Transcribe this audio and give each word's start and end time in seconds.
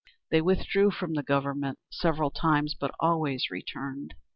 They 0.31 0.41
withdrew 0.41 0.89
from 0.89 1.13
the 1.13 1.21
Government 1.21 1.77
several 1.91 2.31
times, 2.31 2.73
but 2.73 2.89
always 2.99 3.51
returned. 3.51 4.15